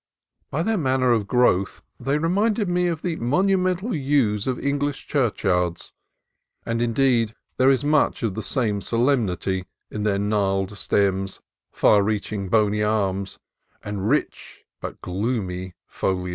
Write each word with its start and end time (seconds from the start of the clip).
By 0.49 0.63
their 0.63 0.79
manner 0.79 1.11
of 1.11 1.27
growth 1.27 1.83
they 1.99 2.17
reminded 2.17 2.67
me 2.67 2.87
of 2.87 3.03
the 3.03 3.17
monumental 3.17 3.93
yews 3.93 4.47
of 4.47 4.57
Eng 4.57 4.79
lish 4.79 5.05
churchyards; 5.05 5.93
and, 6.65 6.81
indeed, 6.81 7.35
there 7.57 7.69
is 7.69 7.83
much 7.83 8.23
of 8.23 8.33
the 8.33 8.41
same 8.41 8.81
solemnity 8.81 9.67
in 9.91 10.01
their 10.01 10.17
gnarled 10.17 10.75
stems, 10.75 11.39
far 11.71 12.01
reaching, 12.01 12.49
bony 12.49 12.81
arms, 12.81 13.37
and 13.83 14.09
rich 14.09 14.65
but 14.79 14.99
gloomy 15.01 15.75
foliage. 15.85 16.29